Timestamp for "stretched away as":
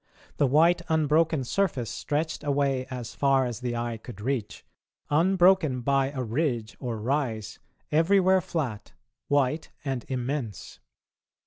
1.91-3.13